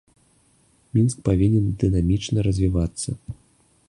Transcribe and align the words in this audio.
Мінск 0.97 1.19
павінен 1.29 1.69
дынамічна 1.83 2.47
развівацца. 2.47 3.09